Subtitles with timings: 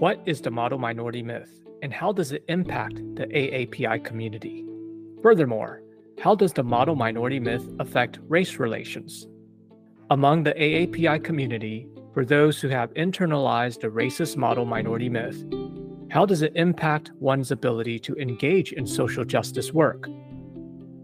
[0.00, 4.64] What is the model minority myth, and how does it impact the AAPI community?
[5.22, 5.82] Furthermore,
[6.22, 9.28] how does the model minority myth affect race relations?
[10.08, 15.44] Among the AAPI community, for those who have internalized the racist model minority myth,
[16.10, 20.06] how does it impact one's ability to engage in social justice work?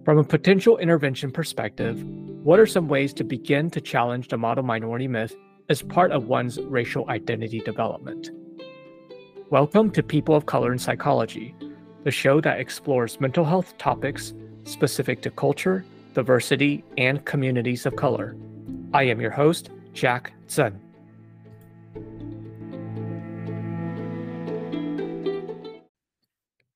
[0.06, 4.64] From a potential intervention perspective, what are some ways to begin to challenge the model
[4.64, 5.36] minority myth
[5.69, 8.30] as part of one's racial identity development?
[9.48, 11.55] Welcome to People of Color in Psychology,
[12.02, 18.36] the show that explores mental health topics specific to culture, diversity, and communities of color.
[18.92, 20.80] I am your host, Jack Zhen.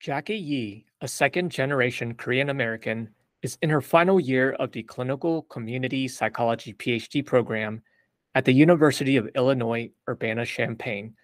[0.01, 3.09] Jaki Yi, a second generation Korean American,
[3.43, 7.82] is in her final year of the Clinical Community Psychology PhD program
[8.37, 11.16] at the University of Illinois Urbana Champaign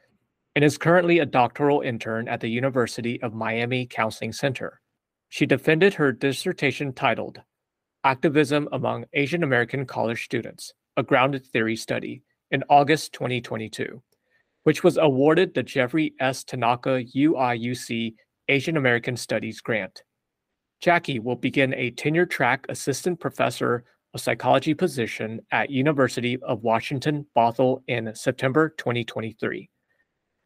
[0.56, 4.80] and is currently a doctoral intern at the University of Miami Counseling Center.
[5.28, 7.42] She defended her dissertation titled
[8.04, 14.02] Activism Among Asian American College Students, a Grounded Theory Study, in August 2022,
[14.62, 16.42] which was awarded the Jeffrey S.
[16.42, 18.14] Tanaka UIUC
[18.48, 20.04] Asian American Studies grant.
[20.82, 23.84] Jaki will begin a tenure track assistant professor
[24.14, 29.68] of psychology position at University of Washington Bothell in September 2023.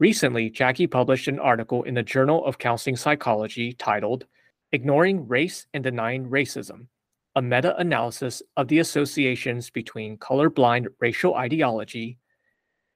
[0.00, 4.24] Recently, Jaki published an article in the Journal of Counseling Psychology titled
[4.72, 6.86] Ignoring Race and Denying Racism,
[7.36, 12.16] a meta analysis of the associations between colorblind racial ideology,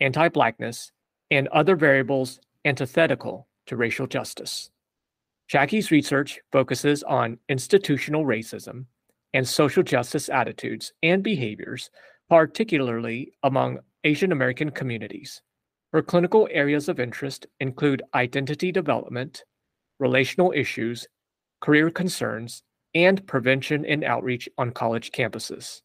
[0.01, 0.93] anti Blackness,
[1.31, 4.71] and other variables antithetical to racial justice.
[5.53, 8.87] Jaki's research focuses on institutional racism
[9.35, 11.91] and social justice attitudes and behaviors,
[12.31, 15.43] particularly among Asian American communities.
[15.95, 19.45] Her clinical areas of interest include identity development,
[20.01, 21.07] relational issues,
[21.61, 22.65] career concerns,
[22.97, 25.83] and prevention and outreach on college campuses.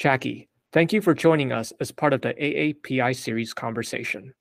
[0.00, 4.32] Jaki, thank you for joining us as part of the AAPI series conversation.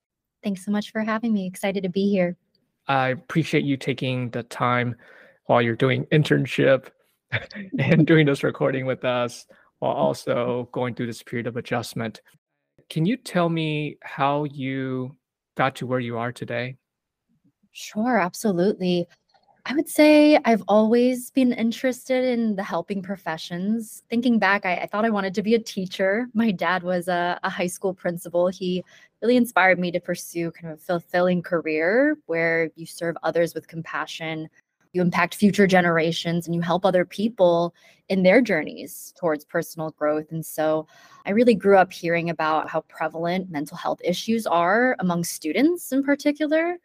[0.42, 1.48] Thanks so much for having me.
[1.48, 2.38] Excited to be here.
[2.88, 4.96] I appreciate you taking the time
[5.48, 6.88] while you're doing internship
[7.78, 9.48] and doing this recording with us
[9.80, 12.22] while also going through this period of adjustment.
[12.94, 15.18] Can you tell me how you
[15.58, 16.78] got to where you are today?
[17.72, 19.08] Sure, absolutely.
[19.66, 24.04] I would say I've always been interested in the helping professions.
[24.12, 26.28] Thinking back, I, I thought I wanted to be a teacher.
[26.36, 28.50] My dad was a, a, high school principal.
[28.50, 28.84] He
[29.24, 33.68] really inspired me to pursue kind of a fulfilling career where you serve others with
[33.68, 34.48] compassion,
[34.94, 37.74] you impact future generations, and you help other people
[38.10, 40.32] in their journeys towards personal growth.
[40.32, 40.88] And so
[41.26, 46.04] I really grew up hearing about how prevalent mental health issues are among students in
[46.04, 46.78] particular.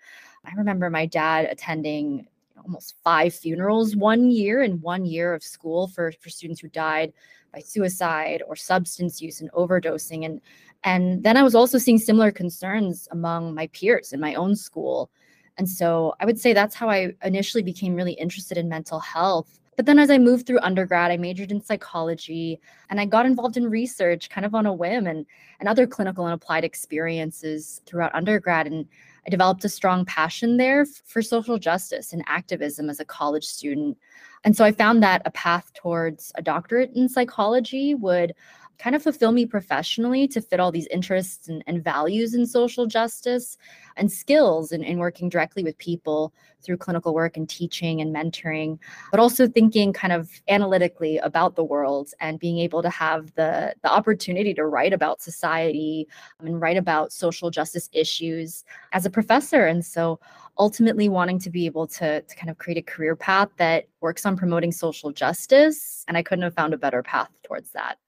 [0.45, 2.27] I remember my dad attending
[2.65, 7.13] almost five funerals one year in one year of school for, for students who died
[7.53, 10.25] by suicide or substance use and overdosing.
[10.25, 10.41] And
[10.85, 15.11] and then I was also seeing similar concerns among my peers in my own school.
[15.59, 19.59] And so I would say that's how I initially became really interested in mental health
[19.79, 22.59] but then as I moved through undergrad, I majored in psychology
[22.91, 25.25] and I got involved in research kind of on a whim and,
[25.61, 28.67] and other clinical and applied experiences throughout undergrad.
[28.67, 28.87] And
[29.25, 33.97] I developed a strong passion there for social justice and activism as a college student.
[34.43, 38.35] And so I found that a path towards a doctorate in psychology would
[38.79, 42.87] kind of fulfill me professionally to fit all these interests and, and values in social
[42.87, 43.59] justice
[43.97, 48.79] and skills in, in working directly with people through clinical work and teaching and mentoring,
[49.11, 53.75] but also thinking kind of analytically about the world and being able to have the,
[53.83, 56.07] the opportunity to write about society
[56.41, 59.67] um, and write about social justice issues as a professor.
[59.67, 60.21] And so
[60.59, 64.27] ultimately wanting to be able to, to kind of create a career path that works
[64.27, 66.05] on promoting social justice.
[66.09, 67.99] And I couldn't have found a better path towards that.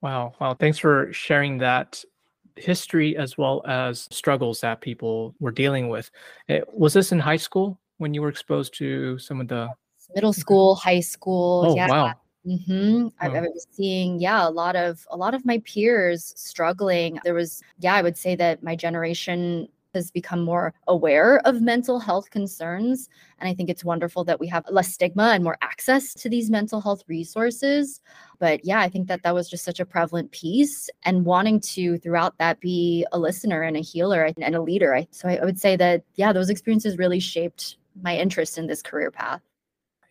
[0.00, 0.34] Wow.
[0.40, 0.54] Wow.
[0.54, 2.04] Thanks for sharing that
[2.56, 6.10] history as well as struggles that people were dealing with.
[6.48, 9.68] It, eh, was this in high school when you were exposed to some of the
[10.14, 11.64] middle school, high school?
[11.68, 11.88] Oh, yeah.
[11.88, 12.14] wow.
[12.46, 13.08] Mm-hmm.
[13.20, 17.18] I, I, was seeing, yeah, a lot of a lot of my peers struggling.
[17.22, 19.68] There was, yeah, I would say that my generation
[19.98, 23.08] has become more aware of mental health concerns.
[23.38, 26.50] And I think it's wonderful that we have less stigma and more access to these
[26.50, 28.00] mental health resources.
[28.38, 31.98] But yeah, I think that that was just such a prevalent piece and wanting to,
[31.98, 35.04] throughout that, be a listener and a healer and a leader.
[35.10, 39.10] So I would say that, yeah, those experiences really shaped my interest in this career
[39.10, 39.42] path.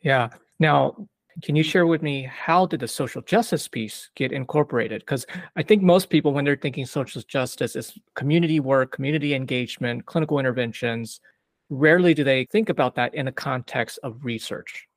[0.01, 0.29] Yeah.
[0.59, 1.07] Now,
[1.43, 5.01] Can you share with me how did the social justice piece get incorporated?
[5.01, 5.25] Because
[5.55, 10.39] I think most people, when they're thinking social justice, is community work, community engagement, clinical
[10.39, 11.19] interventions.
[11.69, 14.87] Rarely do they think about that in the context of research.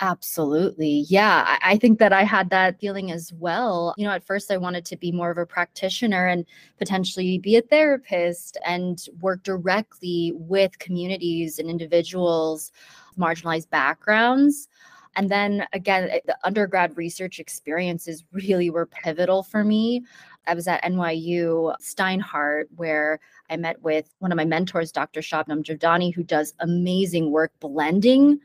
[0.00, 1.06] Absolutely.
[1.08, 1.58] Yeah.
[1.62, 3.94] I, think that I had that feeling as well.
[3.96, 6.44] You know, at first I wanted to be more of a practitioner and
[6.78, 12.72] potentially be a therapist and work directly with communities and individuals,
[13.18, 14.68] marginalized backgrounds.
[15.16, 20.04] And then again, the undergrad research experiences really were pivotal for me.
[20.46, 23.18] I was at NYU Steinhardt, where
[23.50, 25.20] I met with one of my mentors, Dr.
[25.20, 28.38] Shabnam Javdani, who does amazing work blending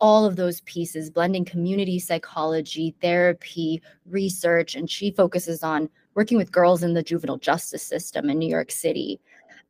[0.00, 6.52] all of those pieces, blending community psychology, therapy, research, and she focuses on working with
[6.52, 9.20] girls in the juvenile justice system in New York City.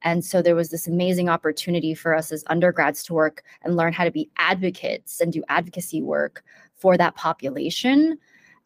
[0.03, 3.93] And so there was this amazing opportunity for us as undergrads to work and learn
[3.93, 6.45] how to be advocates and do advocacy work
[6.77, 8.19] for that population.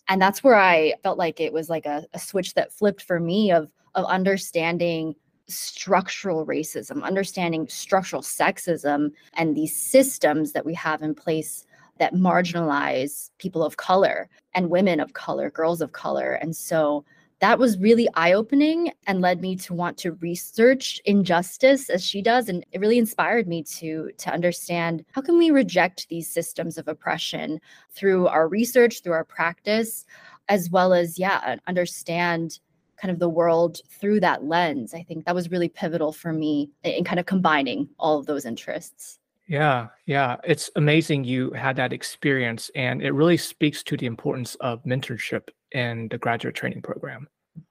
[0.08, 3.18] And that's where I felt like it was like a, a switch that flipped for
[3.18, 5.14] me of, of understanding
[5.46, 11.66] structural racism, understanding structural sexism, and these systems that we have in place
[11.98, 16.32] that marginalize people of color and women of color, girls of color.
[16.34, 17.04] And so
[17.44, 22.22] that was really eye opening and led me to want to research injustice as she
[22.22, 22.48] does.
[22.48, 26.88] And it really inspired me to, to understand how can we reject these systems of
[26.88, 27.60] oppression
[27.90, 30.06] through our research, through our practice,
[30.48, 32.60] as well as, yeah, understand
[32.96, 34.94] kind of the world through that lens.
[34.94, 38.46] I think that was really pivotal for me in kind of combining all of those
[38.46, 39.18] interests.
[39.46, 40.36] Yeah, yeah.
[40.44, 45.50] It's amazing you had that experience, and it really speaks to the importance of mentorship
[45.72, 47.28] in the graduate training program.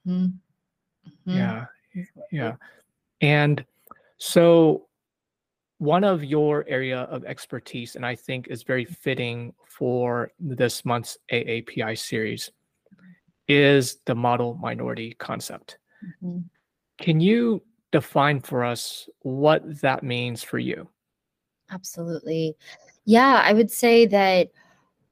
[0.07, 0.25] Mm-hmm.
[1.30, 1.38] Mm-hmm.
[1.38, 1.65] Yeah,
[2.31, 2.56] yeah.
[3.21, 3.65] And
[4.18, 4.88] so,
[5.77, 11.18] one of your area of expertise, and I think is very fitting for this month's
[11.31, 12.51] AAPI series,
[13.47, 15.77] is the model minority concept.
[16.24, 16.39] Mm-hmm.
[17.00, 20.88] Can you define for us what that means for you?
[21.71, 22.56] Absolutely.
[23.06, 24.50] Yeah, I would say that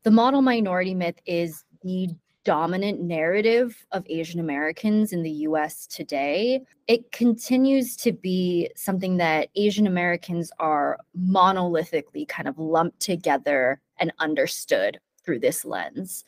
[0.03, 2.09] the model minority myth is the
[2.43, 6.61] dominant narrative of Asian Americans in the US today.
[6.87, 14.11] It continues to be something that Asian Americans are monolithically kind of lumped together and
[14.19, 16.25] understood through this lens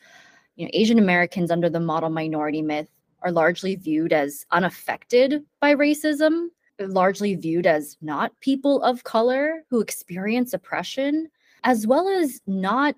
[0.56, 2.88] you know, Asian Americans under the model minority myth
[3.22, 9.80] are largely viewed as unaffected by racism, largely viewed as not people of color who
[9.80, 11.28] experience oppression,
[11.64, 12.94] as well as not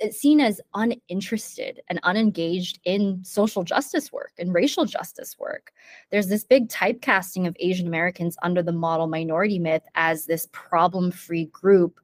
[0.00, 5.72] Eh, seen as uninterested and unengaged in social justice work and racial justice work.
[6.10, 11.10] There's this big typecasting of Asian Americans under the model minority myth as this problem
[11.10, 12.00] free group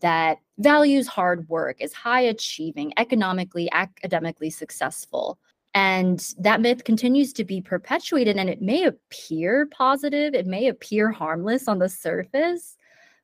[0.00, 5.38] that values hard work, is high achieving, economically, academically successful.
[5.74, 11.10] And that myth continues to be perpetuated, and it may appear positive, it may appear
[11.10, 12.76] harmless on the surface,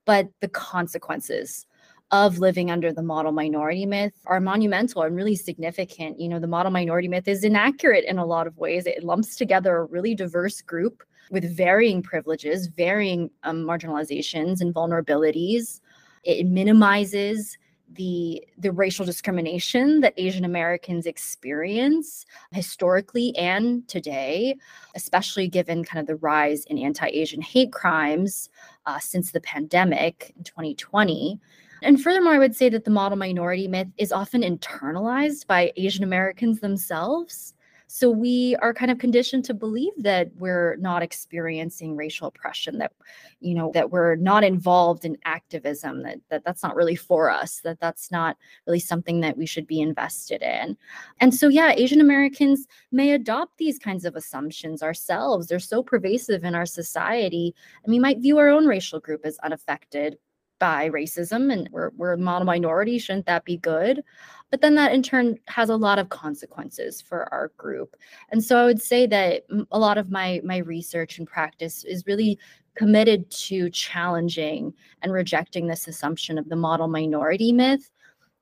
[0.05, 1.67] but the consequences
[2.15, 6.21] of living under the model minority myth are monumental and really significant.
[6.21, 8.87] You know, the model minority myth is inaccurate in a lot of ways.
[8.87, 11.03] It lumps together a really diverse group
[11.33, 15.81] with varying privileges, varying um, marginalizations and vulnerabilities.
[16.23, 17.59] It minimizes
[17.95, 24.55] the the racial discrimination that Asian Americans experience historically and today,
[24.95, 28.49] especially given kind of the rise in anti-Asian hate crimes
[28.87, 31.41] uh, since the pandemic in 2020.
[31.85, 36.03] And furthermore, I would say that the model minority myth is often internalized by Asian
[36.03, 37.53] Americans themselves.
[37.89, 42.93] So we are kind of conditioned to believe that we're not experiencing racial oppression, that
[43.41, 47.61] you know that we're not involved in activism, that, that that's not really for us,
[47.61, 50.79] that that's not really something that we should be invested in.
[51.21, 55.47] And so yeah, Asian Americans may adopt these kinds of assumptions ourselves.
[55.47, 59.39] They're so pervasive in our society, and we might view our own racial group as
[59.45, 60.17] unaffected
[60.65, 64.03] by racism and we're, we're a model minority shouldn't that be good?
[64.51, 67.97] But then that in turn has a lot of consequences for our group.
[68.31, 72.07] And so i would say that a lot of my my research and practice is
[72.07, 72.39] really
[72.77, 77.91] committed to challenging and rejecting this assumption of the model minority myth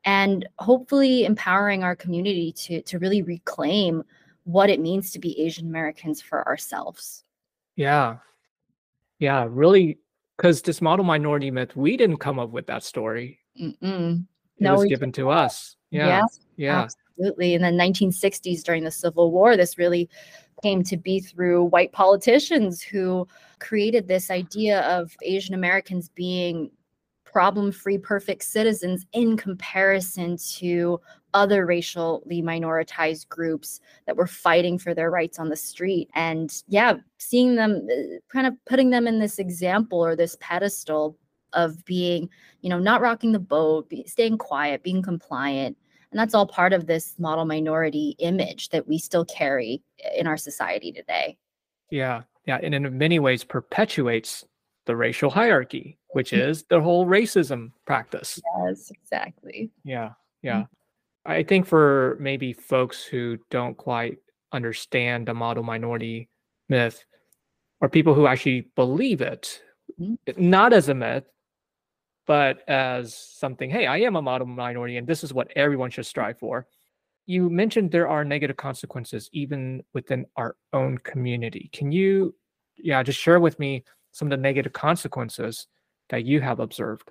[0.05, 4.05] and hopefully empowering our community to to really reclaim
[4.45, 7.25] what it means to be asian americans for ourselves.
[7.75, 8.19] Yeah.
[9.19, 9.99] Yeah really
[10.37, 13.39] because this model minority myth, we didn't come up with that story.
[13.61, 14.25] Mm-mm.
[14.59, 15.77] It no, was given to us.
[15.91, 16.21] Yeah.
[16.21, 16.83] Yes, yeah.
[16.83, 17.55] Absolutely.
[17.55, 20.09] In the 1960s, during the Civil War, this really
[20.63, 23.27] came to be through white politicians who
[23.59, 26.71] created this idea of Asian Americans being
[27.25, 31.01] problem free, perfect citizens in comparison to
[31.35, 36.11] other racially minoritized groups that were fighting for their rights on the street.
[36.15, 41.17] And yeah, seeing them uh, kind of putting them in this example or this pedestal
[41.53, 42.29] of being,
[42.61, 45.77] you know, not rocking the boat, be, staying quiet, being compliant.
[46.11, 49.83] And that's all part of this model minority image that we still carry
[50.17, 51.39] in our society today.
[51.91, 52.23] Yeah.
[52.47, 52.59] Yeah.
[52.63, 54.45] And in many ways perpetuates
[54.87, 56.51] the racial hierarchy, which mm-hmm.
[56.51, 58.41] is the whole racism practice.
[58.59, 59.71] Yes, exactly.
[59.85, 60.11] Yeah.
[60.43, 60.65] Yeah.
[61.25, 64.19] I think for maybe folks who don't quite
[64.53, 66.29] understand the model minority
[66.69, 67.05] myth,
[67.81, 69.63] or people who actually believe it,
[70.01, 70.51] mm-hmm.
[70.51, 71.25] not as a myth,
[72.27, 76.07] but as something, hey, I am a model minority and this is what everyone should
[76.07, 76.67] strive for.
[77.27, 81.71] You mentioned there are negative consequences even within our own community.
[81.73, 82.35] Can you,
[82.77, 85.67] yeah, just share with me some of the negative consequences
[86.11, 87.11] that you have observed?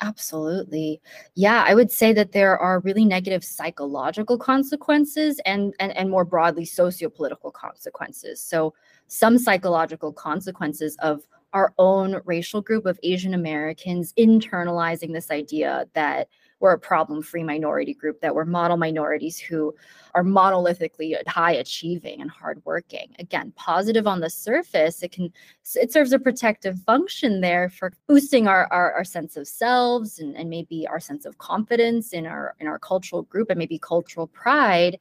[0.00, 1.00] Absolutely.
[1.34, 6.24] Yeah, I would say that there are really negative psychological consequences and and, and more
[6.24, 8.40] broadly socio-political consequences.
[8.40, 8.74] So
[9.06, 11.22] some psychological consequences of
[11.52, 16.28] our own racial group of Asian Americans internalizing this idea that
[16.64, 19.74] we're a problem free minority group, that we're model minorities who
[20.14, 23.14] are monolithically high achieving and hardworking.
[23.18, 25.30] Again, positive on the surface, it can
[25.74, 30.34] it serves a protective function there for boosting our, our, our sense of selves and,
[30.38, 34.26] and maybe our sense of confidence in our in our cultural group and maybe cultural
[34.28, 34.98] pride.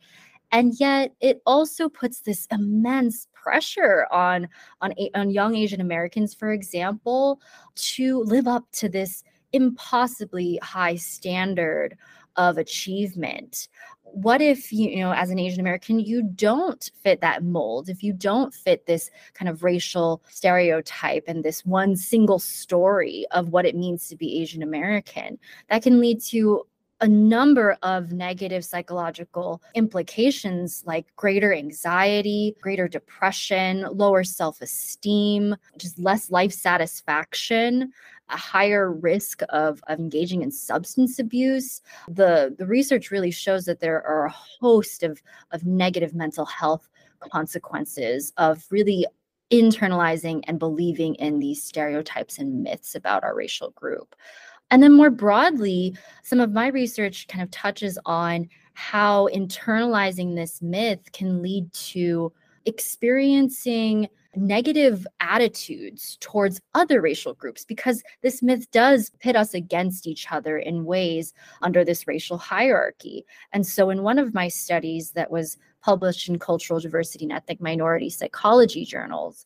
[0.51, 4.49] And yet it also puts this immense pressure on
[4.81, 7.39] on on young Asian Americans, for example,
[7.93, 11.97] to live up to this impossibly high standard
[12.35, 13.67] of achievement.
[14.01, 17.89] What if you, know as an asian american you don't fit that mold?
[17.89, 23.49] If you don't fit this kind of racial stereotype and this one single story of
[23.49, 26.65] what it means to be asian american that can lead to
[27.03, 35.99] a number of negative psychological implications like greater anxiety, greater depression, lower self esteem, just
[35.99, 37.91] less life satisfaction,
[38.29, 41.81] a higher risk of, of engaging in substance abuse.
[42.07, 46.87] The, the research really shows that there are a host of, of negative mental health
[47.33, 49.05] consequences of really
[49.51, 54.15] internalizing and believing in these stereotypes and myths about our racial group.
[54.73, 60.63] And then more broadly, some of my research kind of touches on how internalizing this
[60.63, 62.33] myth can lead to
[62.65, 70.31] experiencing negative attitudes towards other racial groups because this myth does pit us against each
[70.31, 73.25] other in ways under this racial hierarchy.
[73.51, 77.61] And so, in one of my studies that was published in cultural diversity and ethnic
[77.61, 79.45] minority psychology journals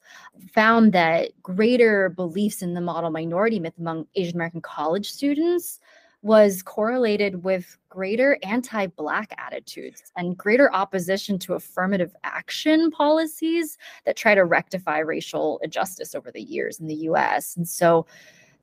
[0.53, 5.79] found that greater beliefs in the model minority myth among Asian American college students
[6.27, 14.17] was correlated with greater anti Black attitudes and greater opposition to affirmative action policies that
[14.17, 17.55] try to rectify racial injustice over the years in the US.
[17.55, 18.05] And so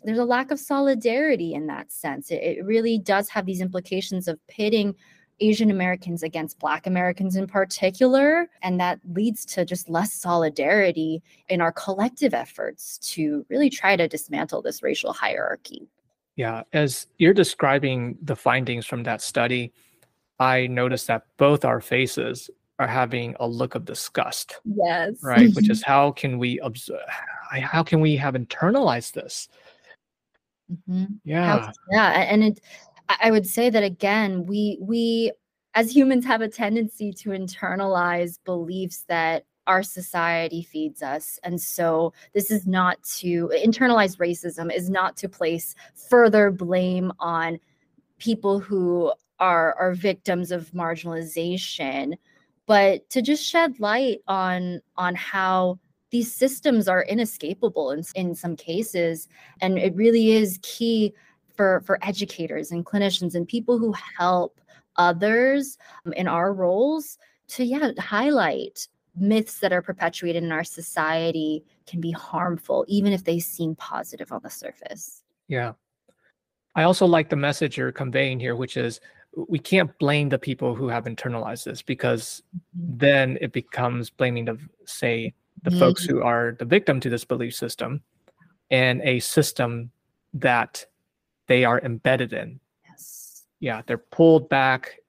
[0.05, 2.31] there's a lack of solidarity in that sense.
[2.31, 4.95] It, it really does have these implications of pitting
[5.41, 8.47] Asian Americans against Black Americans in particular.
[8.63, 14.07] And that leads to just less solidarity in our collective efforts to really try to
[14.07, 15.89] dismantle this racial hierarchy.
[16.37, 19.73] Yeah, as you're describing the findings from that study,
[20.39, 24.61] I noticed that both our faces are having a look of disgust.
[24.65, 25.15] Yes.
[25.23, 27.01] Right, which is how can we observe
[27.51, 29.49] how can we have internalized this?
[30.73, 31.05] Mm-hmm.
[31.25, 31.61] Yeah.
[31.61, 32.61] How, yeah, and it
[33.21, 35.33] I would say that again, we we
[35.75, 41.39] as humans have a tendency to internalize beliefs that our society feeds us.
[41.43, 45.75] And so this is not to internalize racism is not to place
[46.09, 47.59] further blame on
[48.19, 52.15] people who are are victims of marginalization,
[52.67, 55.79] but to just shed light on on how
[56.11, 59.27] these systems are inescapable in, in some cases.
[59.61, 61.13] And it really is key
[61.57, 64.61] for for educators and clinicians and people who help
[64.97, 67.19] others um, in our roles
[67.49, 73.25] to yeah highlight myths that are perpetuated in our society can be harmful even if
[73.25, 75.73] they seem positive on the surface yeah
[76.75, 79.01] i also like the message you're conveying here which is
[79.49, 82.99] we can't blame the people who have internalized this because mm-hmm.
[82.99, 85.79] then it becomes blaming the say the mm-hmm.
[85.79, 88.03] folks who are the victim to this belief system
[88.71, 89.91] and a system
[90.35, 90.85] that
[91.47, 92.61] they are embedded in.
[92.89, 93.45] Yes.
[93.61, 95.01] Yeah, they're pulled back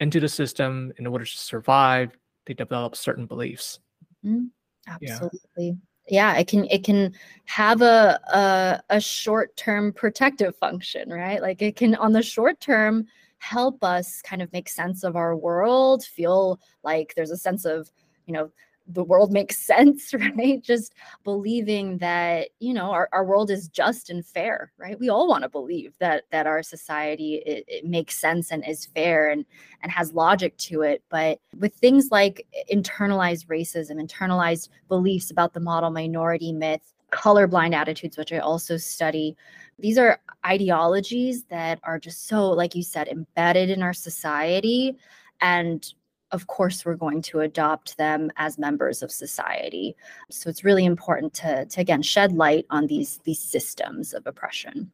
[0.00, 2.16] into the system in order to survive.
[2.46, 3.80] They develop certain beliefs.
[4.24, 4.46] Mm-hmm.
[4.88, 5.78] Absolutely.
[6.08, 6.32] Yeah.
[6.32, 6.38] yeah.
[6.38, 7.14] it can it can
[7.46, 11.40] have a a, a short term protective function, right?
[11.40, 13.06] Like it can on the short term
[13.38, 17.90] help us kind of make sense of our world, feel like there's a sense of,
[18.26, 18.50] you know,
[18.86, 20.62] the world makes sense, right?
[20.62, 24.98] Just believing that, you know, our, our world is just and fair, right?
[24.98, 28.86] We all want to believe that that our society it, it makes sense and is
[28.86, 29.44] fair and
[29.82, 31.02] and has logic to it.
[31.08, 38.18] But with things like internalized racism, internalized beliefs about the model minority myth, colorblind attitudes,
[38.18, 39.36] which I also study,
[39.78, 44.96] these are ideologies that are just so, like you said, embedded in our society
[45.40, 45.94] and
[46.34, 49.96] of course we're going to adopt them as members of society.
[50.30, 54.90] So it's really important to to again shed light on these these systems of oppression.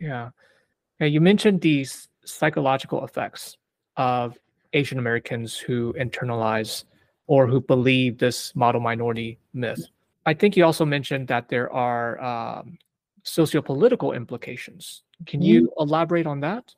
[0.00, 0.30] Yeah.
[1.00, 3.56] Yeah you mentioned these psychological effects
[3.96, 4.36] of
[4.72, 6.84] asian americans who internalize
[7.26, 9.84] or who believe this model minority myth.
[10.26, 12.78] I think you also mentioned that there are um,
[13.24, 15.02] sociopolitical implications.
[15.26, 15.82] Can you mm-hmm.
[15.82, 16.74] elaborate on that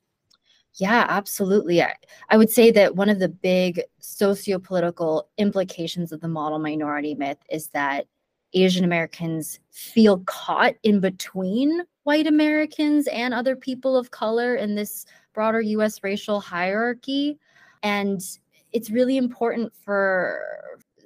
[0.79, 1.83] yeah, absolutely.
[1.83, 1.95] I,
[2.31, 7.39] I would say that one of the big sociopolitical implications of the model minority myth
[7.51, 8.07] is that
[8.55, 15.05] Asian Americans feel caught in between white Americans and other people of color in this
[15.35, 17.39] broader US racial hierarchy.
[17.83, 18.23] And
[18.73, 20.41] it's really important for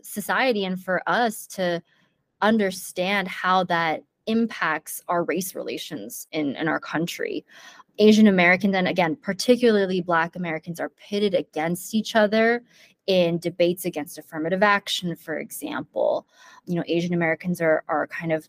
[0.02, 1.82] society and for us to
[2.42, 7.44] understand how that impacts our race relations in, in our country.
[7.98, 12.62] Asian Americans and again, particularly Black Americans are pitted against each other
[13.06, 16.26] in debates against affirmative action, for example.
[16.66, 18.48] You know, Asian Americans are, are kind of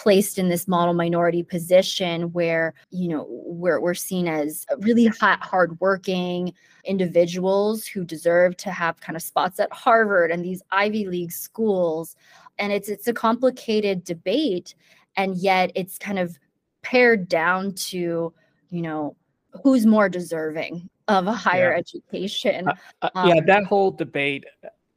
[0.00, 5.42] placed in this model minority position where you know we're, we're seen as really hot
[5.42, 11.30] hardworking individuals who deserve to have kind of spots at harvard and these ivy league
[11.30, 12.16] schools
[12.58, 14.74] and it's it's a complicated debate
[15.16, 16.38] and yet it's kind of
[16.80, 18.32] pared down to
[18.70, 19.16] you know
[19.62, 21.78] who's more deserving of a higher yeah.
[21.78, 24.44] education uh, uh, um, yeah that whole debate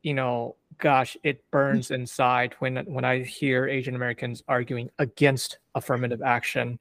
[0.04, 6.22] you know gosh it burns inside when when i hear asian americans arguing against affirmative
[6.22, 6.80] action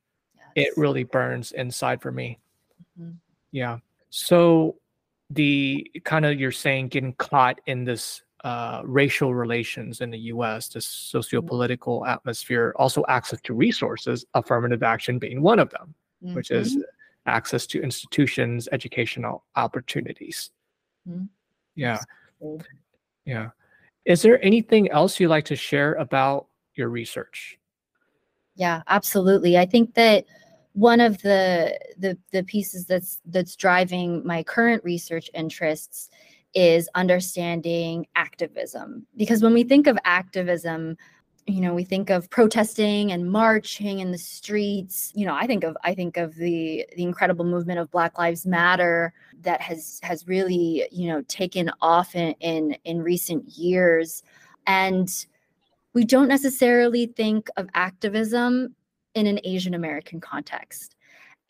[0.55, 0.69] yes.
[0.69, 2.39] it really burns inside for me
[3.01, 3.13] mm-hmm.
[3.53, 3.79] yeah
[4.11, 4.77] so
[5.31, 10.69] the kind of you're saying getting caught in this uh, racial relations in the US,
[10.69, 11.17] this mm-hmm.
[11.17, 16.35] socio-political atmosphere, also access to resources, affirmative action being one of them mm-hmm.
[16.35, 16.77] which is
[17.27, 20.51] access to institutions, educational opportunities.
[21.09, 21.25] Mm-hmm.
[21.75, 21.99] Yeah.
[23.25, 23.51] Yeah.
[24.05, 27.59] Is there anything else you'd like to share about your research?
[28.57, 29.57] Yeah, absolutely.
[29.57, 30.25] I think that
[30.75, 36.11] one of the the the pieces that's that's driving my current research interests
[36.55, 40.97] is understanding activism because when we think of activism
[41.47, 45.65] you know we think of protesting and marching in the streets you know i think
[45.65, 50.27] of i think of the the incredible movement of black lives matter that has has
[50.27, 54.23] really you know taken off in in, in recent years.
[54.67, 55.09] And
[55.95, 58.75] we don't necessarily think of activism
[59.15, 60.97] in an asian american context.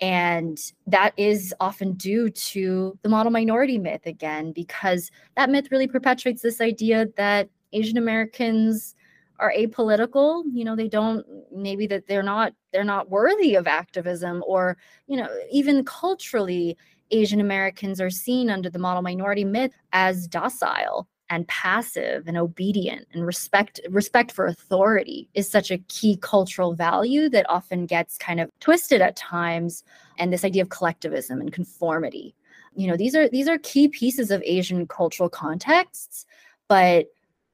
[0.01, 5.87] And that is often due to the model minority myth again because that myth really
[5.87, 8.97] perpetuates this idea that asian americans
[9.43, 14.43] are apolitical you know they don't maybe that they're not they're not worthy of activism
[14.47, 14.77] or
[15.09, 16.77] you know even culturally
[17.11, 23.09] asian americans are seen under the model minority myth as docile and passive and obedient
[23.13, 28.39] and respect respect for authority is such a key cultural value that often gets kind
[28.39, 29.83] of twisted at times
[30.19, 32.35] and this idea of collectivism and conformity.
[32.75, 36.27] You know these are these are key pieces of asian cultural contexts
[36.69, 37.07] but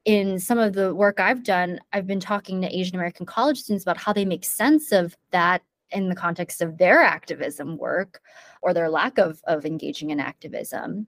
[0.09, 3.85] in some of the work I've done, I've been talking to Asian American college students
[3.85, 8.23] about how they make sense of that in the context of their activism work
[8.63, 11.07] or their lack of, of engaging in activism.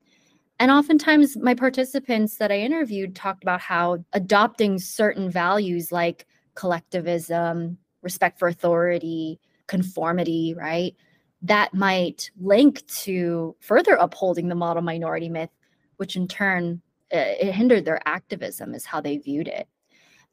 [0.59, 7.79] And oftentimes, my participants that I interviewed talked about how adopting certain values like collectivism,
[8.03, 10.95] respect for authority, conformity, right?
[11.41, 15.49] That might link to further upholding the model minority myth,
[15.97, 19.69] which in turn it hindered their activism is how they viewed it.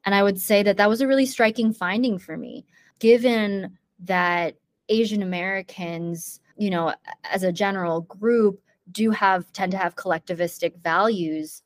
[0.06, 2.66] And i would say that that was a really striking finding for me
[3.00, 4.56] given that
[4.90, 6.94] asian americans you know
[7.32, 8.62] as a general group
[8.92, 11.62] do have tend to have collectivistic values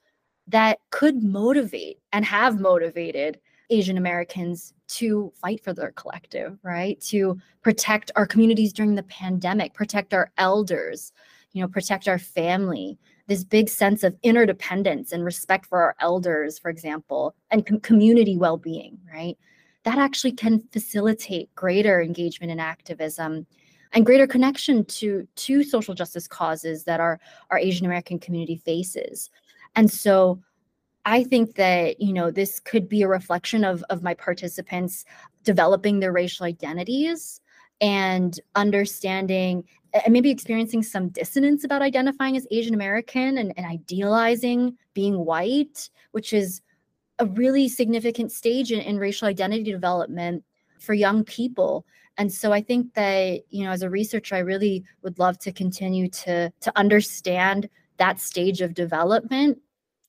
[0.47, 6.99] that could motivate and have motivated asian americans to fight for their collective right?
[7.01, 11.13] To protect our communities during the pandemic protect our elders
[11.53, 16.59] you know protect our family this big sense of interdependence and respect for our elders,
[16.59, 19.37] for example, and com- community well being, right?
[19.83, 23.45] That actually can facilitate greater engagement in activism
[23.93, 29.29] and greater connection to to social justice causes that our our Asian American community faces.
[29.75, 30.41] And so
[31.05, 35.05] I think that, you know, this could be a reflection of of my participants
[35.43, 37.41] developing their racial identities
[37.81, 44.77] and understanding and maybe experiencing some dissonance about identifying as Asian American and, and idealizing
[44.93, 46.61] being white, which is
[47.19, 50.43] a really significant stage in, in racial identity development
[50.79, 51.85] for young people.
[52.17, 55.51] And so i think that you know as a researcher i really would love to
[55.51, 59.57] continue to to understand that stage of development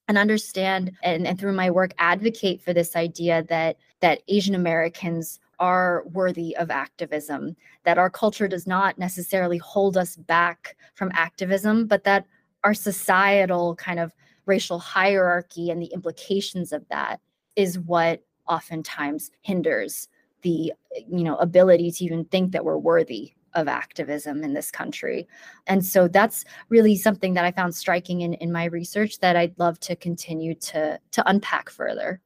[0.09, 5.39] and understand and, and through my work advocate for this idea that that asian americans
[5.63, 11.87] are worthy of activism that our culture does not necessarily hold us back from activism
[11.87, 12.27] but that
[12.65, 14.13] our societal kind of
[14.47, 17.21] racial hierarchy and the implications of that
[17.55, 20.09] is what oftentimes hinders
[20.43, 25.29] the you know ability to even think that we're worthy of activism in this country.
[25.67, 29.59] And so that's really something that i found striking in, in my research that i'd
[29.59, 32.21] love to continue to to unpack further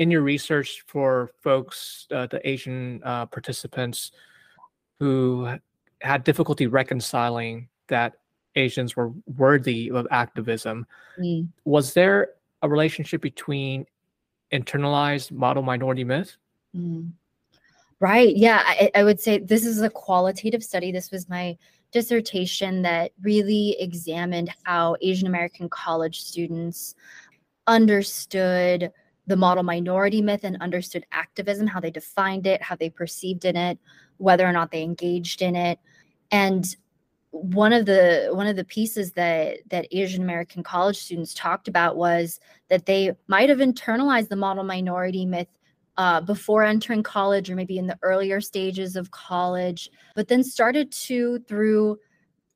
[0.00, 4.12] in your research for folks uh, the asian uh, participants
[4.98, 5.46] who
[6.00, 8.14] had difficulty reconciling that
[8.56, 10.86] asians were worthy of activism
[11.18, 11.46] mm.
[11.64, 12.30] was there
[12.62, 13.84] a relationship between
[14.52, 16.36] internalized model minority myth
[16.74, 17.08] mm.
[18.02, 18.34] Right.
[18.34, 18.62] Yeah.
[18.64, 20.90] I, I, would say this is a qualitative study.
[20.90, 21.58] This was my
[21.92, 26.94] dissertation that really examined how Asian American college students
[27.66, 28.90] understood
[29.30, 33.56] the model minority myth and understood activism, how they defined it, how they perceived in
[33.56, 33.78] it,
[34.18, 35.78] whether or not they engaged in it.
[36.30, 36.64] And
[37.30, 41.96] one of the one of the pieces that that Asian American college students talked about
[41.96, 45.48] was that they might have internalized the model minority myth
[45.96, 50.90] uh, before entering college or maybe in the earlier stages of college, but then started
[50.90, 51.98] to through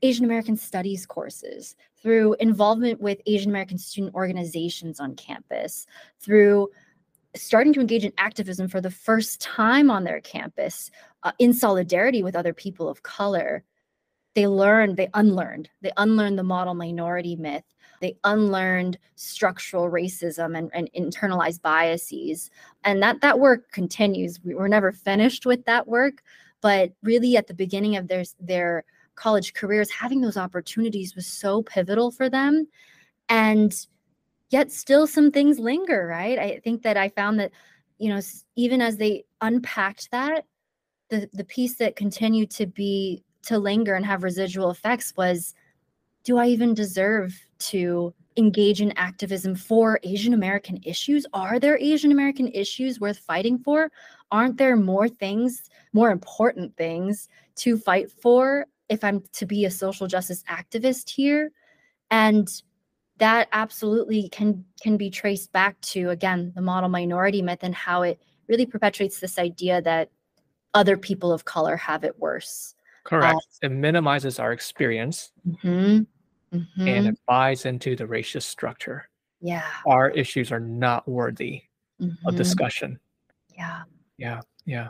[0.03, 5.87] Asian American studies courses, through involvement with Asian American student organizations on campus,
[6.21, 6.69] through
[7.35, 10.91] starting to engage in activism for the first time on their campus
[11.23, 13.65] uh, in solidarity with other people of color.
[14.35, 17.65] They learned, they unlearned, they unlearned the model minority myth.
[18.01, 22.51] They unlearned structural racism and, and internalized biases.
[22.83, 24.41] And that that work continues.
[24.45, 26.23] We were never finished with that work
[26.65, 31.63] but really at the beginning of their their college careers having those opportunities was so
[31.63, 32.67] pivotal for them
[33.29, 33.87] and
[34.51, 37.51] yet still some things linger right i think that i found that
[37.99, 38.21] you know
[38.57, 40.45] even as they unpacked that
[41.11, 45.55] the the piece that continued to be to linger and have residual effects was
[46.25, 51.27] do I even deserve to engage in activism for Asian American issues?
[51.35, 53.91] Are there Asian American issues worth fighting for?
[54.33, 59.71] Aren't there more things, more important things to fight for if I'm to be a
[59.71, 61.53] social justice activist here?
[62.11, 62.49] And
[63.19, 68.03] that absolutely can can be traced back to again the model minority myth and how
[68.03, 70.11] it really perpetuates this idea that
[70.75, 72.75] other people of color have it worse.
[73.05, 73.37] Correct.
[73.37, 75.31] Uh, it minimizes our experience.
[75.47, 76.03] Mm-hmm
[76.55, 76.89] mm-hmm.
[76.89, 79.09] and it buys into the racist structure.
[79.41, 79.67] Yeah.
[79.87, 81.63] Our issues are not worthy
[82.01, 82.27] mm-hmm.
[82.27, 82.99] of discussion.
[83.57, 83.83] Yeah.
[84.17, 84.41] Yeah.
[84.65, 84.89] Yeah.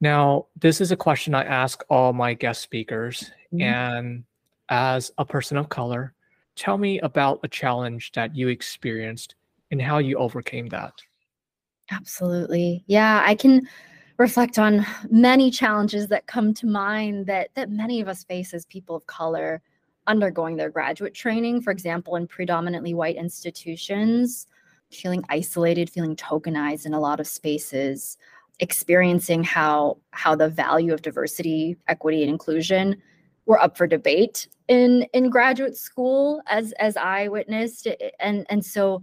[0.00, 3.30] Now, this is a question I ask all my guest speakers.
[3.52, 3.62] Mm-hmm.
[3.62, 4.24] And
[4.68, 6.14] as a person of color,
[6.54, 9.34] tell me about a challenge that you experienced
[9.70, 10.92] and how you overcame that.
[11.90, 12.84] Absolutely.
[12.86, 13.68] Yeah, I can
[14.18, 18.64] reflect on many challenges that come to mind that that many of us face as
[18.66, 19.60] people of color
[20.06, 24.46] undergoing their graduate training, for example, in predominantly white institutions,
[24.90, 28.16] feeling isolated, feeling tokenized in a lot of spaces,
[28.60, 33.00] experiencing how how the value of diversity, equity, and inclusion
[33.46, 37.88] were up for debate in in graduate school as as I witnessed.
[38.20, 39.02] And and so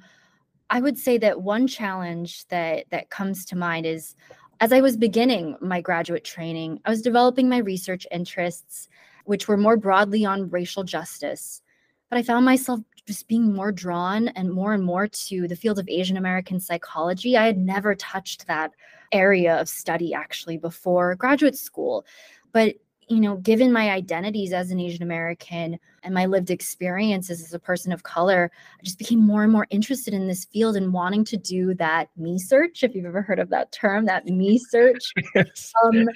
[0.69, 4.15] I would say that one challenge that that comes to mind is
[4.59, 8.87] as I was beginning my graduate training, I was developing my research interests
[9.25, 11.61] which were more broadly on racial justice.
[12.09, 15.79] But I found myself just being more drawn and more and more to the field
[15.79, 17.35] of Asian American psychology.
[17.35, 18.71] I had never touched that
[19.11, 22.05] area of study actually before graduate school.
[22.51, 22.75] But
[23.09, 27.59] you know, given my identities as an Asian American and my lived experiences as a
[27.59, 31.25] person of color, I just became more and more interested in this field and wanting
[31.25, 35.13] to do that me search, if you've ever heard of that term, that me search.
[35.35, 35.73] Yes.
[35.83, 36.07] Um,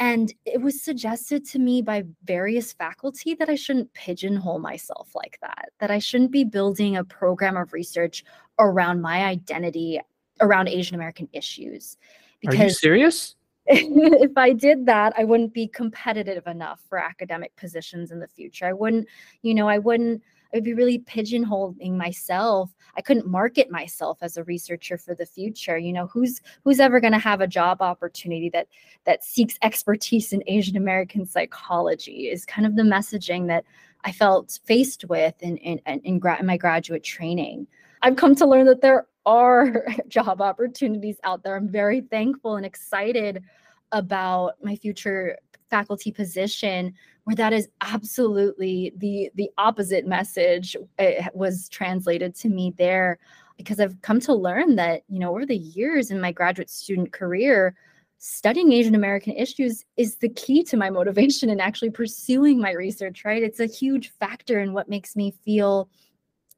[0.00, 5.38] and it was suggested to me by various faculty that I shouldn't pigeonhole myself like
[5.42, 8.24] that, that I shouldn't be building a program of research
[8.58, 10.00] around my identity
[10.40, 11.98] around Asian American issues.
[12.40, 13.36] Because, Are you serious?
[13.66, 18.64] if I did that, I wouldn't be competitive enough for academic positions in the future.
[18.64, 19.06] I wouldn't,
[19.42, 22.74] you know, I wouldn't, I would be really pigeonholing myself.
[22.96, 25.78] I couldn't market myself as a researcher for the future.
[25.78, 28.68] You know, who's who's ever going to have a job opportunity that
[29.04, 33.64] that seeks expertise in Asian American psychology is kind of the messaging that
[34.04, 37.66] I felt faced with in in, in, gra- in my graduate training.
[38.02, 41.56] I've come to learn that there are job opportunities out there.
[41.56, 43.44] I'm very thankful and excited
[43.92, 45.36] about my future
[45.68, 52.74] faculty position where that is absolutely the the opposite message it was translated to me
[52.76, 53.18] there.
[53.56, 57.12] Because I've come to learn that you know over the years in my graduate student
[57.12, 57.74] career
[58.22, 63.24] studying Asian American issues is the key to my motivation and actually pursuing my research
[63.24, 63.42] right?
[63.42, 65.88] It's a huge factor in what makes me feel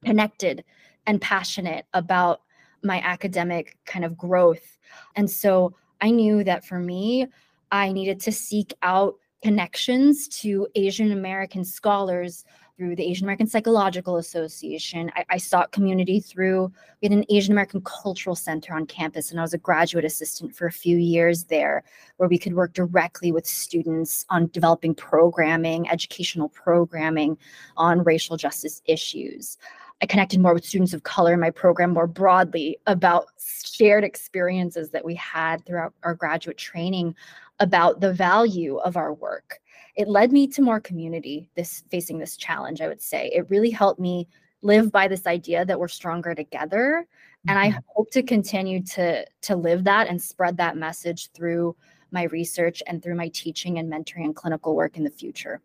[0.05, 0.65] connected
[1.07, 2.43] and passionate about
[2.83, 4.79] my academic kind of growth.
[5.15, 7.29] And so I knew that for me,
[7.71, 12.45] I needed to seek out connections to Asian American scholars
[12.77, 15.11] through the Asian American Psychological Association.
[15.15, 19.39] I, I, sought community through we had an Asian American Cultural Center on campus, and
[19.39, 21.85] I was a graduate assistant for a few years there,
[22.17, 27.37] where we could work directly with students on developing programming, educational programming
[27.77, 29.59] on racial justice issues.
[30.03, 33.27] I connected more with students of color in my program more broadly about
[33.65, 37.15] shared experiences that we had throughout our graduate training
[37.61, 39.61] about the value of our work.
[39.95, 43.31] It led me to more community this facing this challenge, I would say.
[43.35, 44.27] It really helped me
[44.63, 47.07] live by this idea that we're stronger together.
[47.49, 47.79] And I mm-hmm.
[47.89, 51.77] hope to continue to, to live that and spread that message through
[52.13, 55.61] my research and through my teaching and mentoring and clinical work in the future.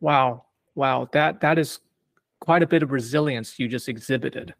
[0.00, 0.44] Wow.
[0.74, 1.08] Wow.
[1.12, 1.80] That that is
[2.40, 4.54] quite a bit of resilience you just exhibited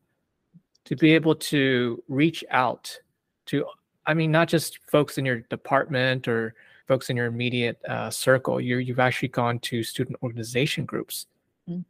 [0.87, 2.99] to be able to reach out
[3.47, 3.67] to
[4.07, 6.55] i mean not just folks in your department or
[6.87, 11.27] folks in your immediate uh, circle you you've actually gone to student organization groups
[11.69, 11.81] mm-hmm.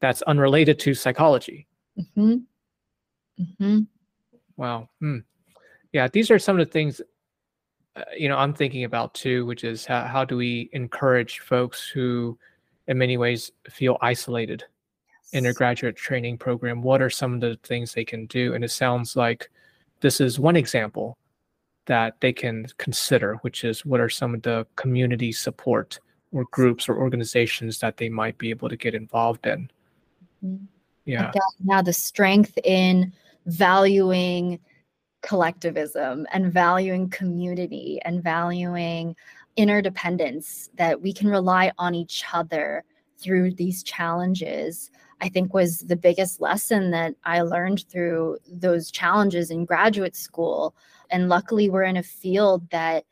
[0.00, 1.66] that's unrelated to psychology
[1.98, 2.36] mm-hmm.
[3.40, 3.80] Mm-hmm.
[4.56, 5.18] wow hmm.
[5.92, 7.00] yeah these are some of the things
[7.96, 11.88] uh, you know i'm thinking about too which is how, how do we encourage folks
[11.88, 12.38] who
[12.86, 14.64] in many ways feel isolated
[15.32, 18.64] in their graduate training program what are some of the things they can do and
[18.64, 19.50] it sounds like
[20.00, 21.16] this is one example
[21.86, 25.98] that they can consider which is what are some of the community support
[26.32, 29.70] or groups or organizations that they might be able to get involved in
[30.44, 30.64] mm-hmm.
[31.04, 31.30] yeah
[31.62, 33.12] now the strength in
[33.46, 34.58] valuing
[35.22, 39.14] collectivism and valuing community and valuing
[39.56, 42.84] interdependence that we can rely on each other
[43.18, 49.50] through these challenges I think was the biggest lesson that I learned through those challenges
[49.50, 50.74] in graduate school.
[51.14, 53.04] And luckily, we're in a field that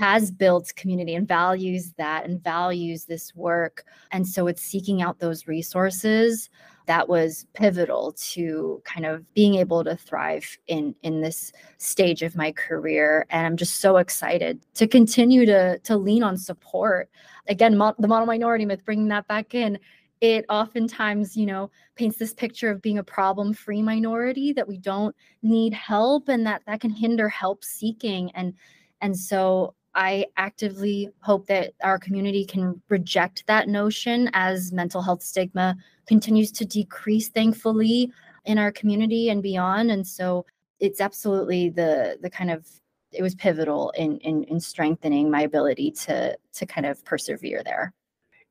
[0.00, 3.84] has built community and values that and values this work.
[4.10, 6.50] And so it's seeking out those resources
[6.86, 12.34] that was pivotal to kind of being able to thrive in in this stage of
[12.34, 13.26] my career.
[13.30, 17.08] And i'm just so excited to continue to to lean on support.
[17.48, 19.78] Again mo- the model minority myth bringing that back in
[20.20, 24.78] it oftentimes you know paints this picture of being a problem free minority that we
[24.78, 28.30] don't need help and that that can hinder help seeking.
[28.32, 28.54] And
[29.00, 35.22] and so i actively hope that our community can reject that notion as mental health
[35.22, 35.74] stigma
[36.06, 38.12] continues to decrease thankfully
[38.46, 39.90] in our community and beyond.
[39.90, 40.46] And so
[40.80, 42.66] it's absolutely the the kind of
[43.12, 47.92] it was pivotal in in, in strengthening my ability to to kind of persevere there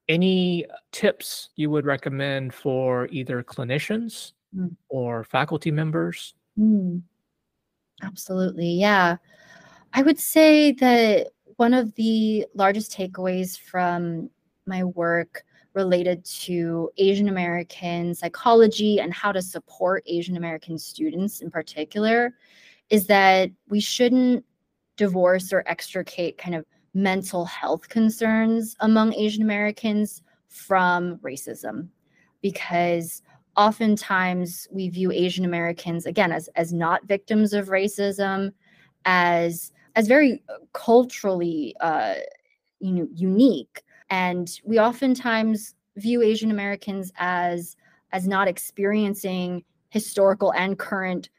[0.07, 4.75] any tips you would recommend for either clinicians mm.
[4.89, 6.33] or faculty members?
[6.59, 7.01] Mm.
[8.03, 8.71] Absolutely.
[8.71, 9.17] Yeah.
[9.93, 14.29] I would say that one of the largest takeaways from
[14.65, 21.51] my work related to Asian American psychology and how to support Asian American students in
[21.51, 22.33] particular
[22.89, 24.45] is that we shouldn't
[24.97, 26.65] divorce or extricate kind of
[26.95, 31.89] mental health concerns among Asian Americans from racism.
[32.41, 33.21] Because
[33.58, 38.51] oftentimes we view Asian Americans again as as not victims of racism
[39.05, 42.15] as as very culturally uh,
[42.79, 43.84] you know unique.
[44.10, 47.75] And we oftentimes view Asian Americans as
[48.12, 51.29] as not experiencing historical and current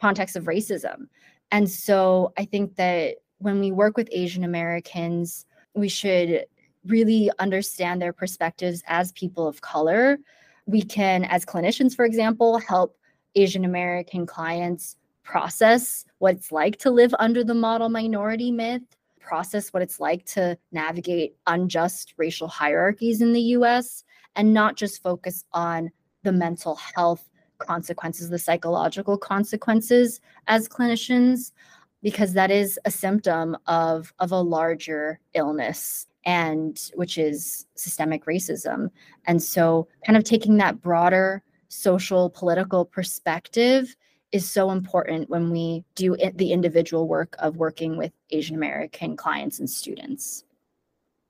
[0.00, 1.08] context of racism.
[1.52, 6.46] And so I think that when we work with Asian Americans, we should
[6.86, 10.18] really understand their perspectives as people of color.
[10.66, 12.96] We can, as clinicians, for example, help
[13.34, 18.82] Asian American clients process what it's like to live under the model minority myth.
[19.20, 24.02] process what it's like to navigate unjust racial hierarchies in the US
[24.34, 25.90] and not just focus on
[26.24, 31.52] the mental health consequences, the psychological consequences as clinicians,
[32.02, 38.90] because that is a symptom of, of a larger illness and which is systemic racism.
[39.26, 43.96] And so kind of taking that broader social political perspective
[44.32, 49.16] is so important when we do it, the individual work of working with Asian American
[49.16, 50.44] clients and students.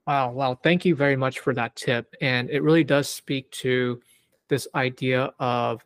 [0.05, 0.55] Wow, wow.
[0.55, 2.15] Thank you very much for that tip.
[2.21, 4.01] And it really does speak to
[4.49, 5.85] this idea of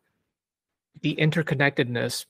[1.01, 2.25] the interconnectedness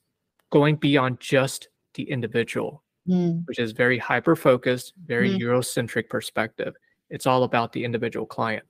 [0.52, 3.46] going beyond just the individual, mm.
[3.48, 5.42] which is very hyper focused, very mm.
[5.42, 6.74] Eurocentric perspective.
[7.10, 8.66] It's all about the individual client.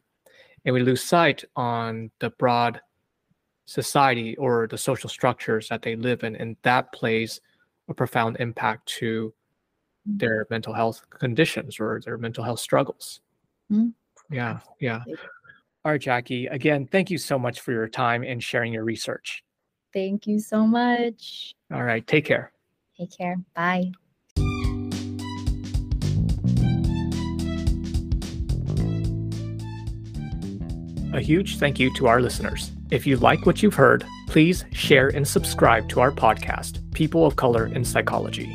[0.66, 2.82] And we lose sight on the broad
[3.66, 6.36] society or the social structures that they live in.
[6.36, 7.40] And that plays
[7.88, 9.34] a profound impact to
[10.08, 10.20] mm.
[10.20, 13.22] their mental health conditions or their mental health struggles.
[13.72, 13.94] Mm.
[14.30, 15.04] Yeah, yeah.
[15.84, 19.44] All right, Jaki, again, thank you so much for your time and sharing your research.
[19.94, 21.54] Thank you so much.
[21.72, 22.52] All right, take care.
[22.98, 23.38] Take care.
[23.56, 23.92] Bye.
[31.14, 32.72] A huge thank you to our listeners.
[32.92, 37.38] If you like what you've heard, please share and subscribe to our podcast, People of
[37.38, 38.54] Color in Psychology.